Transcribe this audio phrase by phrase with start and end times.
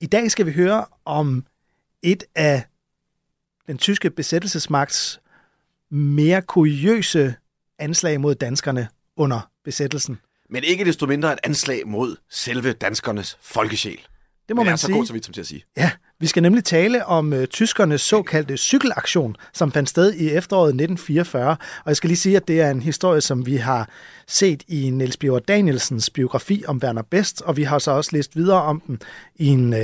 [0.00, 1.44] I dag skal vi høre om
[2.02, 2.64] et af
[3.66, 5.20] den tyske besættelsesmagts
[5.90, 7.34] mere kuriøse
[7.78, 10.18] anslag mod danskerne under besættelsen.
[10.50, 14.00] Men ikke desto mindre et anslag mod selve danskernes folkesjæl.
[14.48, 14.96] Det må Men man er så sige.
[14.96, 15.64] god så vidt som til at sige.
[15.76, 20.68] Ja, vi skal nemlig tale om uh, tyskernes såkaldte cykelaktion, som fandt sted i efteråret
[20.68, 21.50] 1944.
[21.50, 21.56] Og
[21.86, 23.88] jeg skal lige sige, at det er en historie, som vi har
[24.26, 28.36] set i Niels Bjørn Danielsens biografi om Werner Best, og vi har så også læst
[28.36, 29.00] videre om den
[29.36, 29.78] i en uh,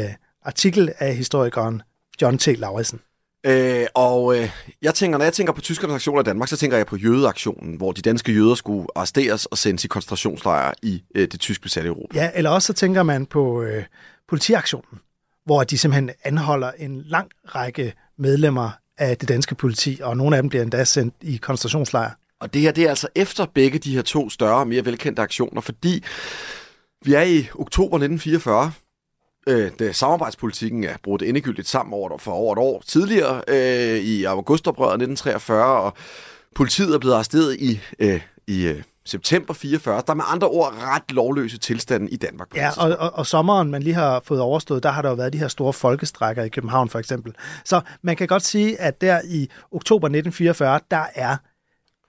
[0.45, 1.83] artikel af historikeren
[2.23, 2.47] John T.
[2.47, 3.01] Lauritsen.
[3.47, 4.51] Øh, og øh,
[4.83, 7.77] jeg tænker, når jeg tænker på tyskernes aktion i Danmark, så tænker jeg på jødeaktionen,
[7.77, 11.89] hvor de danske jøder skulle arresteres og sendes i koncentrationslejre i øh, det tysk besatte
[11.89, 12.19] Europa.
[12.19, 13.85] Ja, eller også så tænker man på øh,
[14.29, 15.01] politiaktionen,
[15.45, 20.43] hvor de simpelthen anholder en lang række medlemmer af det danske politi, og nogle af
[20.43, 22.11] dem bliver endda sendt i koncentrationslejre.
[22.41, 25.61] Og det her, det er altså efter begge de her to større, mere velkendte aktioner,
[25.61, 26.05] fordi
[27.05, 28.73] vi er i oktober 1944,
[29.49, 34.25] øh, da samarbejdspolitikken er brudt endegyldigt sammen over, for over et år tidligere, øh, i
[34.25, 35.93] augustoprøret 1943, og
[36.55, 40.03] politiet er blevet arresteret i, øh, i øh, september 44.
[40.07, 42.57] Der er med andre ord ret lovløse tilstanden i Danmark.
[42.57, 45.33] Ja, og, og, og sommeren, man lige har fået overstået, der har der jo været
[45.33, 47.35] de her store folkestrækker i København for eksempel.
[47.65, 51.37] Så man kan godt sige, at der i oktober 1944, der er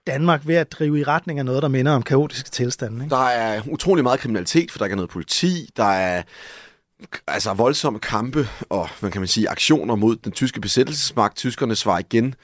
[0.06, 3.04] Danmark ved at drive i retning af noget, der minder om kaotiske tilstande.
[3.04, 3.14] Ikke?
[3.14, 5.70] Der er utrolig meget kriminalitet, for der ikke er noget politi.
[5.76, 6.22] Der er
[7.26, 11.36] altså voldsomme kampe og, hvad kan man sige, aktioner mod den tyske besættelsesmagt.
[11.36, 12.34] Tyskerne svarer igen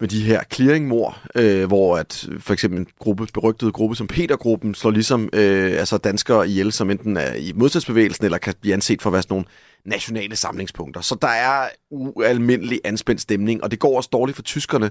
[0.00, 4.06] med de her clearingmor, øh, hvor at øh, for eksempel en gruppe, berygtede gruppe som
[4.06, 8.74] Petergruppen slår ligesom øh, altså danskere ihjel, som enten er i modstandsbevægelsen eller kan blive
[8.74, 9.46] anset for at være sådan nogle
[9.84, 11.00] nationale samlingspunkter.
[11.00, 14.90] Så der er ualmindelig anspændt stemning, og det går også dårligt for tyskerne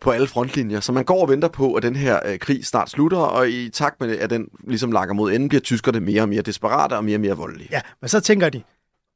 [0.00, 0.80] på alle frontlinjer.
[0.80, 3.68] Så man går og venter på, at den her øh, krig snart slutter, og i
[3.68, 7.04] takt med, at den ligesom lakker mod enden, bliver tyskerne mere og mere desperate og
[7.04, 7.68] mere og mere voldelige.
[7.72, 8.62] Ja, men så tænker de,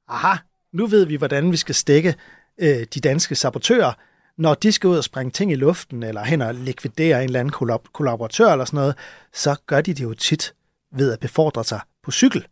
[0.09, 0.37] aha,
[0.72, 2.15] nu ved vi, hvordan vi skal stikke
[2.59, 3.93] øh, de danske sabotører,
[4.38, 7.41] når de skal ud og springe ting i luften, eller hen og likvidere en eller
[7.41, 8.94] anden kollab- kollaboratør eller sådan noget,
[9.32, 10.54] så gør de det jo tit
[10.93, 12.47] ved at befordre sig på cykel.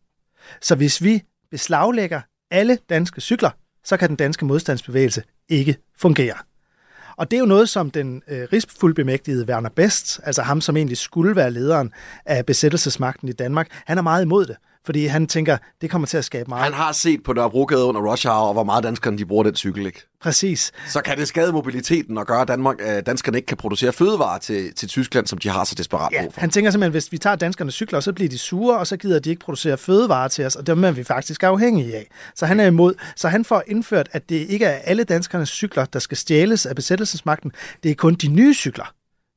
[0.63, 2.21] Så hvis vi beslaglægger
[2.51, 3.51] alle danske cykler,
[3.85, 6.35] så kan den danske modstandsbevægelse ikke fungere.
[7.17, 10.99] Og det er jo noget, som den øh, rigsfuldbemægtigede Werner Best, altså ham, som egentlig
[10.99, 11.93] skulle være lederen
[12.27, 16.17] af besættelsesmagten i Danmark, han er meget imod det, fordi han tænker, det kommer til
[16.17, 16.65] at skabe meget.
[16.65, 19.87] Han har set på Nørrebrogade under rush hour, hvor meget danskerne de bruger den cykel,
[19.87, 20.03] ikke?
[20.23, 20.73] Præcis.
[20.89, 24.39] Så kan det skade mobiliteten og gøre, at Danmark, øh, danskerne ikke kan producere fødevarer
[24.39, 26.41] til, til Tyskland, som de har så desperat Ja, brug for.
[26.41, 29.19] han tænker simpelthen, hvis vi tager danskernes cykler, så bliver de sure, og så gider
[29.19, 32.07] de ikke producere fødevarer til os, og dem er vi faktisk afhængige af.
[32.35, 32.95] Så han er imod.
[33.17, 36.77] Så han får indført, at det ikke er alle danskernes cykler, der skal stjæles af
[36.77, 37.53] besættelsesmagten.
[37.83, 38.93] Det er kun de nye cykler.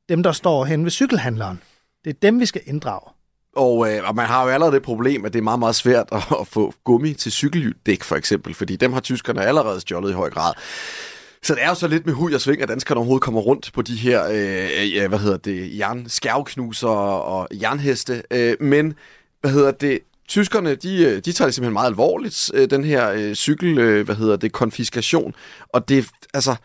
[0.10, 1.60] Dem, der står hen ved cykelhandleren.
[2.04, 3.19] Det er dem, vi skal inddrage.
[3.60, 6.08] Og, øh, og man har jo allerede det problem, at det er meget, meget svært
[6.12, 10.14] at, at få gummi til cykeldæk, for eksempel, fordi dem har tyskerne allerede stjålet i
[10.14, 10.54] høj grad.
[11.44, 13.72] Så det er jo så lidt med hud og sving, at danskerne overhovedet kommer rundt
[13.74, 18.24] på de her, øh, ja, hvad hedder det, jernskærvknuser og jernheste.
[18.32, 18.94] Øh, men,
[19.42, 23.12] hvad hedder det, tyskerne, de, øh, de tager det simpelthen meget alvorligt, øh, den her
[23.12, 25.36] øh, cykel, øh, hvad hedder det, konfiskation.
[25.74, 26.56] Og det, altså,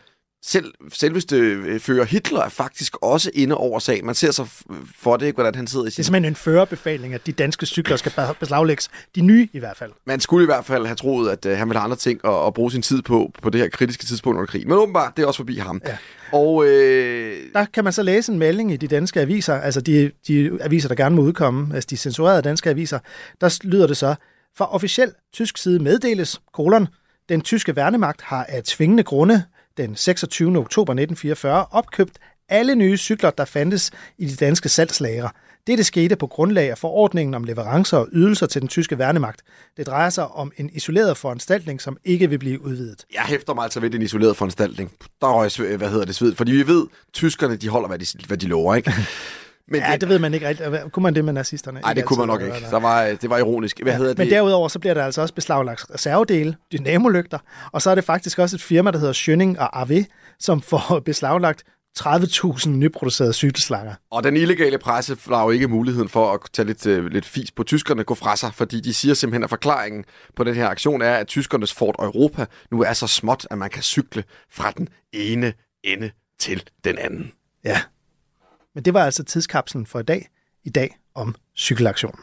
[0.47, 4.05] selv, selveste øh, fører Hitler er faktisk også inde over sagen.
[4.05, 4.45] Man ser så
[4.99, 6.03] for det, ikke, hvordan han sidder i Det er sin...
[6.03, 8.89] simpelthen en førerbefaling, at de danske cykler skal be- beslaglægges.
[9.15, 9.91] De nye i hvert fald.
[10.05, 12.47] Man skulle i hvert fald have troet, at øh, han ville have andre ting at,
[12.47, 14.67] at bruge sin tid på, på det her kritiske tidspunkt under krigen.
[14.67, 15.81] Men åbenbart, det er også forbi ham.
[15.87, 15.97] Ja.
[16.31, 20.11] Og øh, Der kan man så læse en melding i de danske aviser, altså de,
[20.27, 22.99] de aviser, der gerne må udkomme, altså de censurerede danske aviser,
[23.41, 24.15] der lyder det så,
[24.57, 26.87] fra officiel tysk side meddeles, kolon,
[27.29, 29.43] den tyske værnemagt har af tvingende grunde
[29.77, 30.57] den 26.
[30.57, 32.17] oktober 1944 opkøbt
[32.49, 35.29] alle nye cykler, der fandtes i de danske salgslager.
[35.67, 39.41] Dette skete på grundlag af forordningen om leverancer og ydelser til den tyske værnemagt.
[39.77, 43.05] Det drejer sig om en isoleret foranstaltning, som ikke vil blive udvidet.
[43.13, 44.91] jeg hæfter mig altså ved den isolerede foranstaltning.
[45.21, 46.35] Der røg, hvad hedder det, sved.
[46.35, 48.93] Fordi vi ved, tyskerne, de holder, hvad de, hvad de lover, ikke?
[49.67, 50.91] Men Ja, det ved man ikke rigtigt.
[50.91, 51.79] Kunne man det med nazisterne?
[51.79, 52.67] Nej, det kunne man nok ikke.
[52.71, 53.81] Der var, det var ironisk.
[53.83, 54.31] Hvad hedder Men det?
[54.31, 57.39] derudover så bliver der altså også beslaglagt reservedele, dynamolygter,
[57.71, 60.03] og så er det faktisk også et firma, der hedder Schønning og AV,
[60.39, 61.63] som får beslaglagt
[61.99, 63.93] 30.000 nyproducerede cykelslanger.
[64.11, 67.51] Og den illegale presse har jo ikke muligheden for at tage lidt, øh, lidt fis
[67.51, 71.01] på tyskerne gå fra sig, fordi de siger simpelthen, at forklaringen på den her aktion
[71.01, 74.87] er, at tyskernes Fort Europa nu er så småt, at man kan cykle fra den
[75.13, 75.53] ene
[75.83, 77.31] ende til den anden.
[77.63, 77.81] Ja.
[78.75, 80.29] Men det var altså tidskapslen for i dag.
[80.63, 82.19] I dag om cykelaktionen.